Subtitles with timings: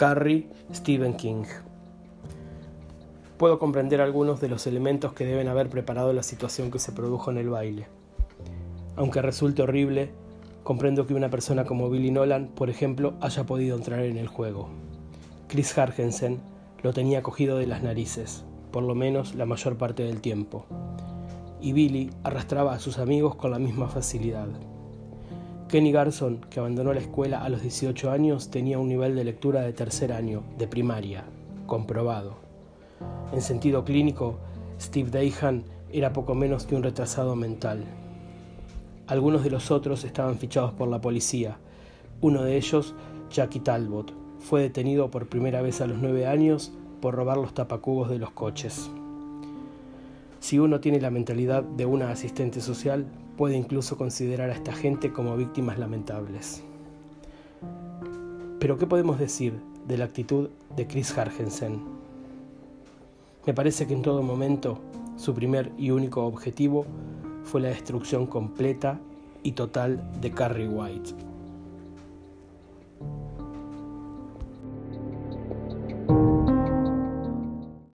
[0.00, 1.44] Carrie, Stephen King.
[3.36, 7.30] Puedo comprender algunos de los elementos que deben haber preparado la situación que se produjo
[7.30, 7.86] en el baile.
[8.96, 10.10] Aunque resulte horrible,
[10.62, 14.70] comprendo que una persona como Billy Nolan, por ejemplo, haya podido entrar en el juego.
[15.48, 16.40] Chris Hargensen
[16.82, 20.64] lo tenía cogido de las narices, por lo menos la mayor parte del tiempo,
[21.60, 24.48] y Billy arrastraba a sus amigos con la misma facilidad.
[25.70, 29.60] Kenny Garson, que abandonó la escuela a los 18 años, tenía un nivel de lectura
[29.60, 31.22] de tercer año, de primaria,
[31.66, 32.34] comprobado.
[33.32, 34.40] En sentido clínico,
[34.80, 35.62] Steve Dayhan
[35.92, 37.84] era poco menos que un retrasado mental.
[39.06, 41.58] Algunos de los otros estaban fichados por la policía.
[42.20, 42.96] Uno de ellos,
[43.30, 48.10] Jackie Talbot, fue detenido por primera vez a los nueve años por robar los tapacubos
[48.10, 48.90] de los coches.
[50.40, 55.12] Si uno tiene la mentalidad de una asistente social, puede incluso considerar a esta gente
[55.12, 56.64] como víctimas lamentables.
[58.58, 59.54] Pero ¿qué podemos decir
[59.86, 61.80] de la actitud de Chris Hargensen?
[63.46, 64.78] Me parece que en todo momento
[65.16, 66.86] su primer y único objetivo
[67.44, 68.98] fue la destrucción completa
[69.42, 71.29] y total de Carrie White.